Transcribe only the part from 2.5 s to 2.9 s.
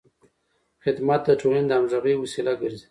ګرځي.